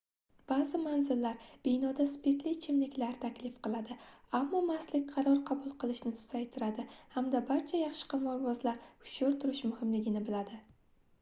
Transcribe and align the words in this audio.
baʼzi 0.51 0.79
manzillar 0.83 1.41
binoda 1.65 2.05
spirtli 2.13 2.53
ichimliklar 2.55 3.17
taklif 3.25 3.59
qiladi 3.67 3.97
ammo 4.39 4.61
mastlik 4.69 5.05
qaror 5.11 5.37
qabul 5.49 5.75
qilishni 5.83 6.11
susaytiradi 6.21 6.85
hamda 7.17 7.41
barcha 7.51 7.83
yaxshi 7.83 8.07
qimorbozlar 8.15 8.81
hushyor 8.87 9.37
turish 9.45 9.61
muhimligini 9.73 10.23
biladi 10.31 10.59